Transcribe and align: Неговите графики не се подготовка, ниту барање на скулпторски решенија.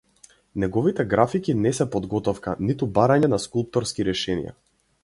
Неговите 0.63 1.05
графики 1.11 1.55
не 1.65 1.73
се 1.81 1.87
подготовка, 1.97 2.57
ниту 2.71 2.91
барање 2.99 3.31
на 3.35 3.41
скулпторски 3.47 4.09
решенија. 4.13 4.59